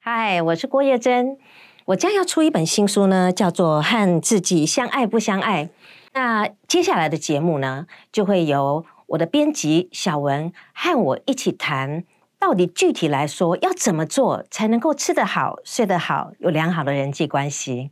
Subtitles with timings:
[0.00, 1.38] 嗨，我是郭叶珍，
[1.86, 5.64] 我将要出一本新书呢，叫做《和自己相爱不相爱》。
[6.12, 12.04] 那接下来的节目呢，就会由我的编辑小文和我一起谈，
[12.38, 17.90] 到底具体来说要怎么做才能够吃得好、睡得好，有良好的人际关系。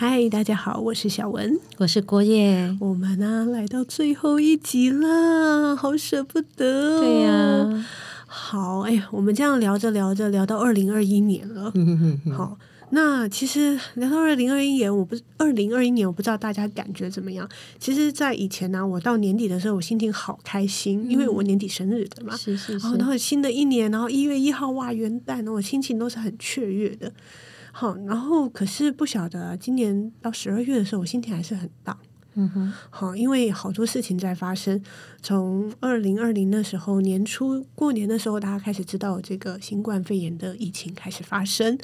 [0.00, 2.72] 嗨，大家好，我是小文，我是郭叶。
[2.78, 7.00] 我们呢来到最后一集了，好舍不得。
[7.00, 7.84] 对呀，
[8.24, 11.72] 好，哎呀，我们这样聊着聊着聊到二零二一年了。
[12.32, 12.56] 好，
[12.90, 17.48] 那其实聊到二零二一年，我不二零二一年，我不知道大家感觉怎么样。
[17.80, 22.36] 其实，在以前呢，我到年底的时候，我心情好开心，因为我年底生日的嘛。
[22.36, 22.94] 是是是。
[22.94, 27.12] 然后新的一年，然后一月一号哇，元旦，我心情都是很雀跃的。
[27.72, 31.96] 好，然后可是不晓得今年到十二月的时候，我心情还是很大。
[32.40, 34.80] 嗯哼，好，因为好多事情在发生。
[35.20, 41.76] 从二零二零的时候年初过年的时候，大家开始知道这个新冠肺炎的疫情开始发生，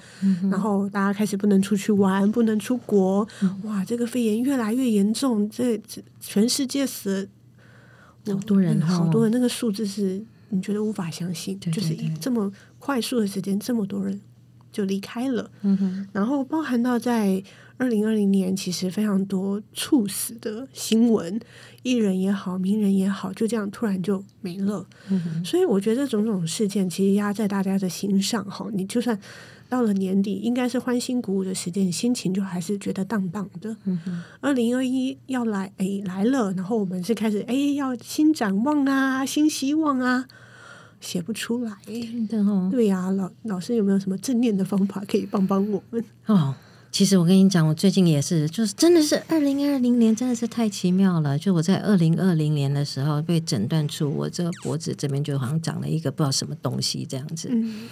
[0.51, 3.27] 然后大家开始不能出去玩，不能出国。
[3.65, 5.81] 哇，这个肺炎越来越严重，这
[6.21, 7.29] 全世界死
[8.27, 14.21] 了好多人，好多人，那个数字是你觉得无法相信，就是这么快速的时间，这么多人。
[14.75, 17.41] 就离开了，嗯哼，然后包含到在
[17.77, 21.41] 二零二零年，其实非常多猝死的新闻，
[21.85, 24.85] 艺人也好，名人也好，就这样突然就没了，
[25.45, 29.17] 所以我觉得种种事件其实压在大家的心上，哈，你就算
[29.69, 33.77] 到了年底，应该是欢欣鼓舞的时间，心情就还是觉得荡荡的，
[34.41, 40.27] 二零二一要来，哎来了，然后我们是开始，哎要新展望啊，新希望啊。
[41.05, 42.69] 写不出来，真的哦。
[42.71, 46.05] 对呀，老老师有没有什么正念的方法可以帮帮我们？
[46.27, 46.55] 哦，
[46.91, 51.39] 其实我跟你讲，我最近也是，就是真的是二零二零年真的是太奇妙了。
[51.39, 57.49] 就我在二零二零年的时候被诊断出我这个脖子这边就好像长了一个不知道什么东西这样子。
[57.51, 57.89] 嗯，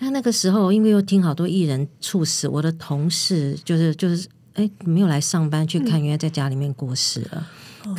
[0.00, 7.46] 那那个时候因为又听好多艺人猝死，我的同事就是就是哎没有来上班去看，因为在家里面过世了，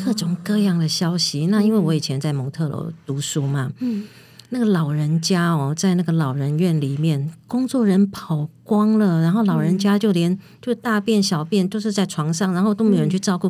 [0.03, 1.47] 各种各样的消息。
[1.47, 4.06] 那因为我以前在蒙特楼读书嘛，嗯。
[4.50, 13.47] 那个老人家哦，在那个老人院里面，工作人跑光了，然后老人家就连就大便小便都是在床上，然后都没有人去照顾，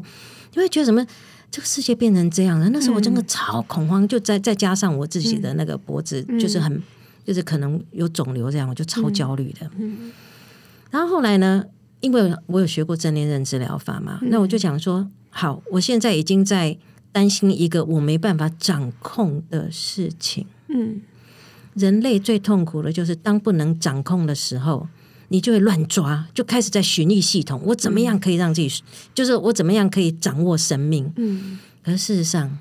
[0.53, 1.05] 你会觉得什么？
[1.49, 2.69] 这个世界变成这样了？
[2.71, 6.83] 那时候我真的超恐慌，就再再加上我自己的那个脖子，就是很
[7.23, 9.71] 就是可能有肿瘤这样，我就超焦虑的。
[10.91, 11.63] 然后后来呢，
[12.01, 16.77] 因为我有学过正念认知疗法嘛，那我就想说，好，我现在已经在
[17.13, 20.45] 担心一个我没办法掌控的事情。
[20.67, 21.01] 嗯，
[21.75, 24.87] 人类最痛苦的就是当不能掌控的时候，
[25.29, 27.61] 你就会乱抓，就开始在寻觅系统。
[27.65, 28.83] 我怎么样可以让自己，
[29.13, 31.11] 就是我怎么样可以掌握生命？
[31.17, 32.57] 嗯，可是事实上，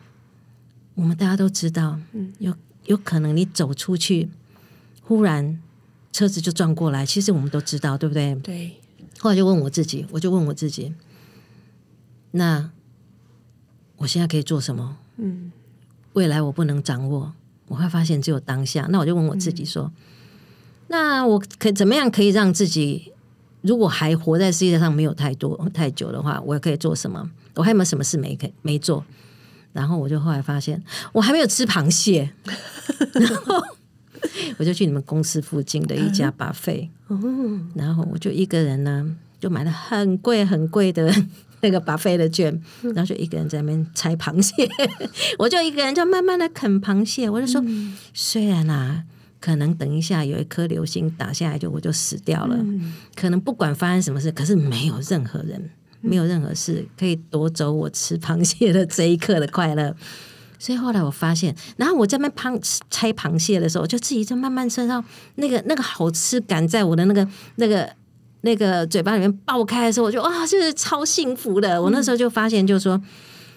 [0.95, 2.55] 我们大家都知道，嗯，有
[2.87, 4.29] 有可能你走出去，
[5.03, 5.61] 忽然
[6.13, 7.05] 车子就撞过来。
[7.05, 8.35] 其实我们都知道，对不对？
[8.37, 8.73] 对。
[9.19, 10.93] 后来就问我自己，我就问我自己，
[12.33, 12.71] 那
[13.97, 14.99] 我现在可以做什么？
[15.17, 15.51] 嗯，
[16.13, 17.33] 未来我不能掌握。
[17.69, 19.91] 我会发现只有当下，那我就问我自己说：
[20.89, 23.13] 那我可怎么样可以让自己，
[23.63, 27.31] 如果还活在世界上没有太多太久的话，我可以做什么？
[27.55, 29.05] 我还有没有什么事没可没做？
[29.73, 30.83] 然后我就后来发现，
[31.13, 32.31] 我还没有吃螃蟹，
[33.13, 33.63] 然后
[34.59, 36.89] 我就去你们公司附近的一家巴菲，
[37.75, 41.13] 然后我就一个人呢，就买了很贵很贵的。
[41.63, 42.53] 那个巴菲的券，
[42.83, 44.69] 然后就一个人在那边拆螃蟹，
[45.39, 47.29] 我就一个人就慢慢的啃螃蟹。
[47.29, 47.65] 我就说，
[48.13, 49.05] 虽然啊，
[49.41, 52.59] 可能等一下有一颗流星打下来，就我就死掉了。
[53.15, 55.71] 可能不管发生什么事，可是没有任何人，
[56.03, 59.97] 没有任何事可以夺走我吃螃蟹的这一刻的快乐。
[60.59, 65.05] 所以后来我发现，然后我在那螃拆螃蟹的时候，我就自己就慢慢身上
[65.37, 67.91] 那个那个好吃感，在我的那个那个。
[68.47, 71.83] 那个嘴巴里面爆开的时候，我就哇，就是超幸福的。
[71.83, 72.99] 我那时候就发现，就是说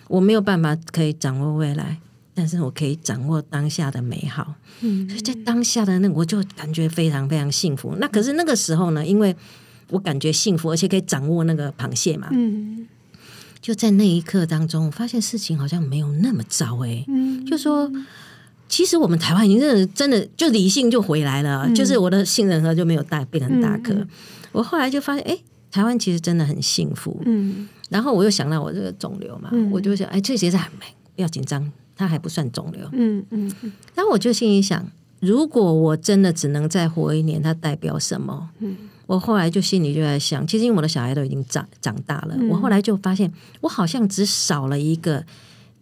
[0.07, 1.99] 我没有办法可以掌握未来，
[2.33, 4.55] 但是我可以掌握当下的美好。
[4.81, 7.95] 嗯，所以在当下的那，我就感觉非常非常幸福。
[7.99, 9.35] 那可是那个时候呢，因为
[9.91, 12.27] 我感觉幸福，而且可以掌握那个螃蟹嘛。
[12.31, 12.87] 嗯，
[13.61, 17.05] 就在那一刻当中，我发现事情好像没有那么糟哎。
[17.07, 17.91] 嗯，就说
[18.69, 23.93] 其实我们台湾已经真的真的就理性就回来了，就是我的杏仁核就没有大变成大颗。
[24.51, 25.37] 我后来就发现，哎，
[25.71, 27.21] 台湾其实真的很幸福。
[27.25, 30.85] 嗯，然后我又想到我这个肿瘤嘛，我就想，哎，这其实还没
[31.15, 32.87] 不要紧张，它还不算肿瘤。
[32.93, 33.51] 嗯嗯。
[33.95, 34.85] 然后我就心里想，
[35.19, 38.49] 如果我真的只能再活一年，它代表什么？
[38.59, 43.31] 嗯，我后来就心里就在想，其实因为我的小孩都已经长长大了，嗯我后来就发现，
[43.61, 45.23] 我好像只少了一个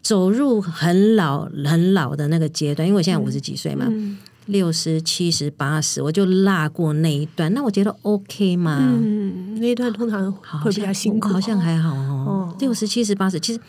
[0.08, 8.80] 走入很老很老的那个阶段，因为我现在五十几岁嘛，嗯六十七十八十，我就落过那一段，那我觉得 OK 嘛。
[8.82, 12.56] 嗯，那一段通常好会比较辛苦，好像还好哦哦。
[12.62, 13.60] 六十七十八十，其实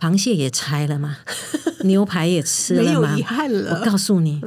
[0.00, 1.16] 螃蟹也拆了嘛，
[1.82, 3.22] 牛排也吃了嘛没有遗。
[3.24, 3.84] 憾我。
[3.84, 4.40] 告诉你，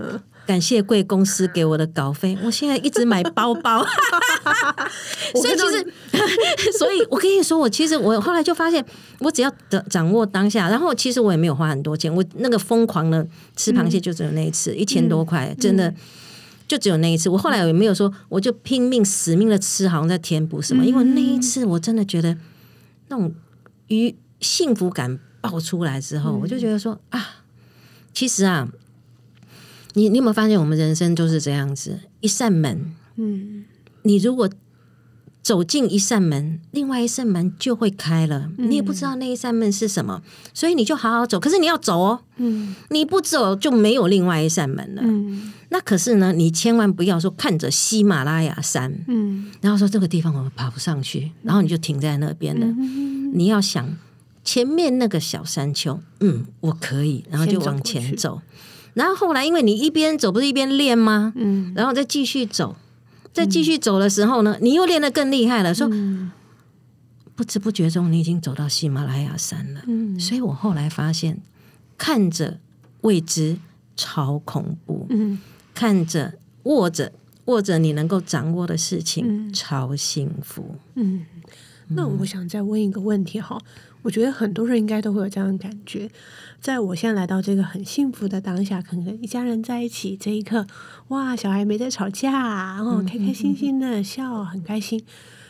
[0.45, 3.85] 感谢贵公司给我的稿费，我现在一直买包包。
[5.33, 5.93] 所以其实，
[6.77, 8.85] 所以我跟你说，我其实我后来就发现，
[9.19, 15.93] 我只要掌掌握当下，然后其实我也没有花很多钱，我那个疯狂的吃螃蟹就只有那一次，一千多块，真的。
[16.67, 20.83] 就只有那一次，我后来也没有说，我就拼命死命的吃，好像在填补什么。
[20.83, 22.35] 因为那一次我真的觉得
[23.09, 23.31] 那种
[23.89, 27.43] 愉幸福感爆出来之后，我就觉得说啊，
[28.15, 28.67] 其实啊，
[29.95, 33.65] 你你有没有发现，我们人生就是这样子，一扇门，嗯
[34.03, 34.49] 你如果
[35.41, 40.21] 走进一扇门，另外一扇门就会开了，你也不知道那一扇门是什么，
[40.53, 41.39] 所以你就好好走。
[41.39, 45.01] 可是你要走哦，嗯你不走就没有另外一扇门了。
[45.03, 52.65] 嗯那可是呢，你千万不要说看着喜马拉雅山，嗯然后说这个地方我们爬不上去，然后你就停在那边了。
[53.33, 53.97] 你要想
[54.43, 58.41] 前面那个小山丘，嗯，我可以，然后就往前走。
[58.95, 61.31] 然后后来，因为你一边走不是一边练吗？
[61.35, 62.75] 嗯然后再继续走，
[63.31, 65.75] 再继续走的时候呢，你又练得更厉害了。
[65.75, 66.31] 说嗯
[67.35, 69.81] 不知不觉中，你已经走到喜马拉雅山了。
[69.85, 71.39] 嗯所以我后来发现，
[71.97, 72.59] 看着
[73.01, 73.57] 未知
[73.95, 75.39] 超恐怖，嗯
[75.73, 76.33] 看着
[76.63, 77.11] 握着
[77.45, 80.75] 握着你能够掌握的事情，嗯超幸福。
[80.95, 81.25] 嗯。
[81.89, 83.61] 那我想再问一个问题哈，
[84.05, 86.07] 我觉得很多人应该都会有这样的感觉，
[86.61, 90.67] 在我现在来到这个很幸福的当下，可能一家人在一起这一刻，
[91.07, 95.03] 哇，小孩没在吵架，然后开开心心的笑，很开心，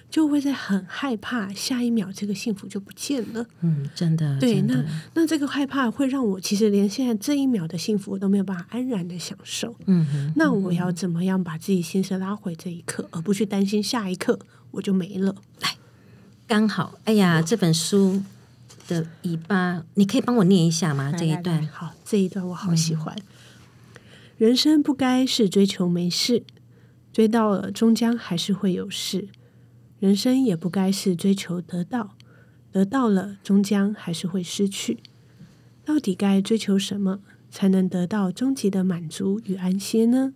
[0.10, 3.46] 就会在很害怕下一秒这个幸福就不见了。
[3.60, 4.82] 嗯，真的，对，那
[5.16, 9.76] 那这个害怕会让我其实连现在这一秒的幸福我都没有办法安然的享受。
[9.88, 14.40] 嗯哼，那我要怎么样把自己心思拉回这一刻，而不去担心下一刻
[14.72, 15.36] 我就没了？
[15.60, 15.76] 来
[16.48, 18.24] 刚好，哎呀，这本书
[18.88, 21.12] 的尾巴，你可以帮我念一下吗？
[21.12, 23.16] 这一来来来段，好，这一段我好喜欢。
[24.38, 26.44] 人生不该是追求没事，
[27.14, 29.30] 追到了终将还是会有事；
[30.00, 32.16] 人生也不该是追求得到，
[32.72, 35.00] 得到了终将还是会失去。
[35.86, 40.34] 到底该追求什么，才能得到终极的满足与安歇呢？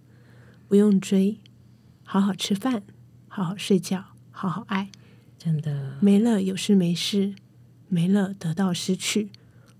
[0.67, 1.39] 不用追，
[2.03, 2.83] 好好吃饭，
[3.27, 4.89] 好好睡觉，好好爱。
[5.37, 7.33] 真的，没了有事没事，
[7.89, 9.29] 没了得到失去，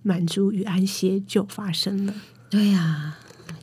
[0.04, 2.14] 满足与安歇就发生了。
[2.50, 3.16] 对呀、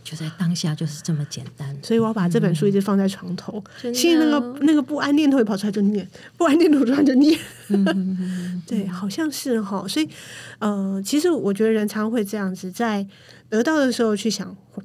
[0.04, 1.76] 就在当下，就是这么简单。
[1.82, 3.62] 所以我要把这本书一直放在床头，
[3.93, 7.37] 心里那个那个不安念头一跑出来就念，不安念头突然就念。
[8.64, 9.87] 对，好像是哈。
[9.88, 10.08] 所以
[10.60, 13.04] 呃，其实我觉得人常会这样子，在
[13.48, 14.82] 得到的时候去想会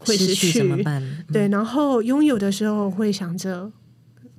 [0.00, 1.02] 会失去怎么办？
[1.32, 3.70] 对，然后拥有的时候会想着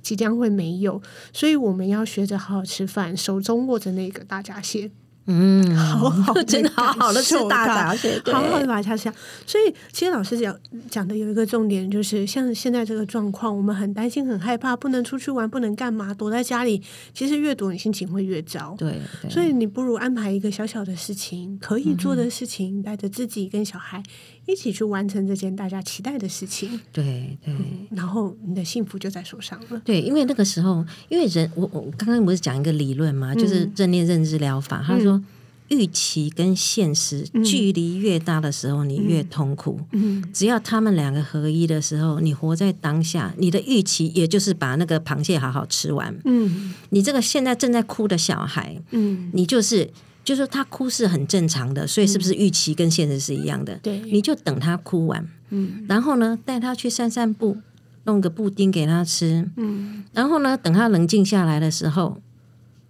[0.02, 1.00] 即将会没有，
[1.32, 4.90] 所以我们要学着好好吃饭，手中握着那个大闸蟹，
[5.26, 9.12] 嗯，好好 地真的好好的吃大闸蟹，好好的把它下。
[9.46, 10.58] 所以其实老师讲
[10.90, 16.82] 讲的有一个重点，就是像现在这个状况，我们很担心、很害怕，不能出去玩，不能干嘛，躲在家里。
[17.14, 18.74] 其实越躲，你心情会越糟。
[18.76, 24.02] 对对，所以你不如安排一个小小的事情，可以做的事情，带着自己跟小孩
[24.50, 27.54] 一起去完成这件大家期待的事情，对对。
[27.90, 29.80] 然后你的幸福就在手上了。
[29.84, 35.22] 对，因为那个时候，因为人，我我刚刚不是讲一个理论嘛，就是嗯正念认知疗法，他说
[35.68, 39.80] 预期跟现实距离越大的时候，你越痛苦。
[39.92, 46.12] 嗯只要他们两个合一的时候，你活在当下，你的预期也就是把那个螃蟹好好吃完。
[46.24, 49.88] 嗯你这个现在正在哭的小孩，嗯，你就是
[50.24, 53.78] 就是说他哭是很正常的，所以是不是预期跟现实是一样的？
[53.82, 54.00] 对。
[54.00, 55.84] 你就等他哭完，嗯。
[55.88, 57.56] 然后呢带他去散散步，
[58.04, 60.04] 弄个布丁给他吃，嗯。
[60.12, 62.20] 然后呢等他冷静下来的时候，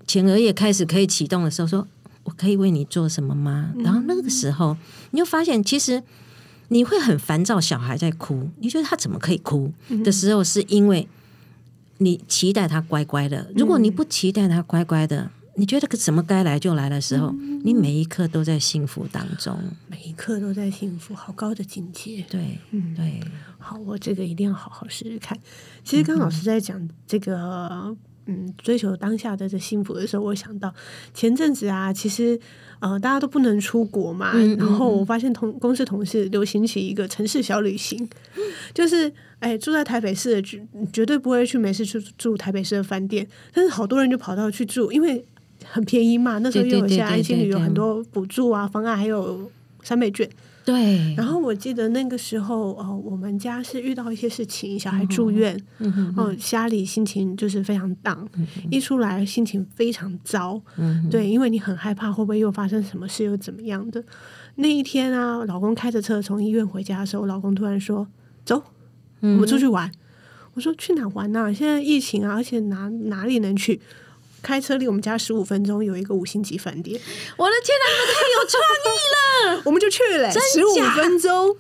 [0.07, 1.87] 前额叶开始可以启动的时候，说
[2.25, 3.73] 我可以为你做什么吗？
[3.79, 4.77] 然后那个时候
[5.11, 6.03] 你就发现其实。
[6.73, 9.73] 你会很烦躁，小孩在哭，你觉得他怎么可以哭
[10.05, 11.09] 的时候，是因为
[11.99, 13.51] 你期待他乖乖的。
[13.57, 19.55] 如果你不期待他乖乖的，你觉得个什么该来就来的时候，你每一刻都在幸福当中。
[19.89, 22.25] 每一刻都在幸福，好高的境界。
[22.31, 23.21] 对，嗯对，
[23.59, 25.39] 好，我这个一定要好好试试看。
[25.85, 30.75] 其实刚刚老师在讲这个嗯追求当下的这幸福的时候，我想到
[31.13, 32.41] 前阵子啊，其实
[32.79, 38.09] 呃大家都不能出国嘛，然后我发现同公司同事流行起一个城市小旅行，
[38.73, 45.23] 就是哎住在台北市的绝绝对不会去没事去住台北市的饭店，但是好多人就跑到去住，因为
[45.71, 49.51] 很便宜嘛，那时候又有现在对对对对安心旅游很多补助啊方案，还有
[49.83, 50.29] 三倍券。
[50.63, 58.29] 对，然后我记得那个时候，哦，我们家是遇到一些事情，小孩住院，嗯哼哦，家里心情就是非常荡，
[58.71, 64.05] 一出来心情非常糟，嗯对，因为你很害怕会不会又发生什么事，又怎么样的。
[64.57, 68.07] 那一天啊，老公开着车从医院回家的时候，老公突然说
[68.45, 68.63] ：“走，
[69.21, 69.91] 我们出去玩。
[70.55, 73.81] 我说：“去哪玩呢、现在疫情啊，而且哪哪里能去？”
[74.43, 77.01] 开车离我们家十五分钟有一个五星级饭店，
[77.37, 79.63] 我的天哪，你们太有创意了！
[79.65, 81.57] 我们就去了真十五分钟，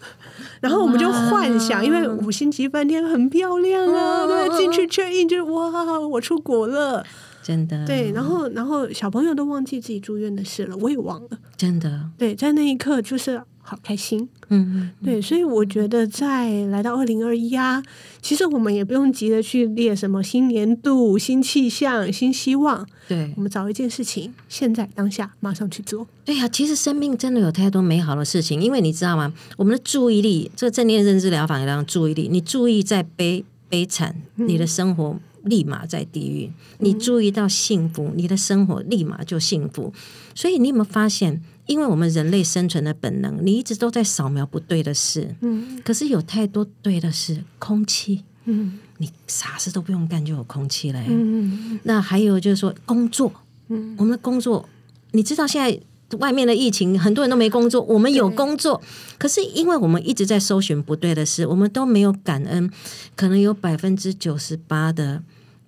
[0.60, 4.28] 然后我们就幻想，因为五星级饭店很漂亮啊，嗯。
[4.28, 7.04] 对，进去 check in 就哇，我出国了，
[7.42, 17.80] 真的，对，然后然后小朋友都忘记自己住院的事了，我也忘了，真的，对，在那一刻就是好开心，嗯，对，所以我觉得在来到二零二一啊，
[18.20, 29.32] 其实我们也不用急着去列什么新年度、新气象、新希望，对我们找一件事情，现在当下马上去做，对呀、其实生命真的有太多美好的事情，因为你知道吗？
[29.56, 36.50] 我们的注意力，这个正念认知疗法也让注意力，你注意在悲悲惨，你的生活立马在地狱；
[36.80, 39.92] 你注意到幸福，你的生活立马就幸福。
[40.34, 41.40] 所以你有没有发现？
[41.70, 45.80] 因为我们人类生存的本能，你一直都在扫描不对的事，嗯。
[45.84, 48.80] 可是有太多对的事，空气，嗯。
[48.98, 51.06] 你啥事都不用干就有空气了、欸。
[51.08, 51.78] 嗯。
[51.84, 53.32] 那还有就是说工作，
[53.68, 53.94] 嗯。
[53.96, 54.68] 我们的工作，
[55.12, 58.82] 你知道现在外面的疫情，很多人都没工作，我们有工作，
[59.16, 62.68] 可是因为我们一直在搜寻不对的事，我们都没有感恩，
[63.14, 65.22] 可能有百分之九十八的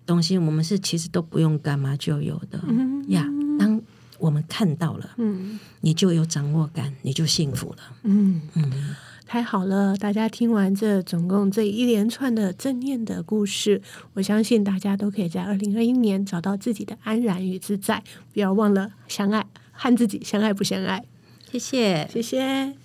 [0.04, 3.04] 东西，我们是其实都不用干嘛就有的嗯。
[3.08, 3.24] 呀。
[4.22, 7.78] 当我们看到了，嗯你就有掌握感，你就幸福了。
[8.04, 8.40] 嗯。
[8.54, 8.94] 嗯，
[9.26, 9.96] 太好了！
[9.96, 13.82] 大家听完这总共这一连串的正念的故事，
[14.14, 18.02] 我相信大家都可以在二零二一年找到自己的安然与自在。
[18.32, 21.04] 不要忘了相爱，和自己相爱不相爱。
[21.50, 22.08] 谢谢。
[22.12, 22.81] 谢谢。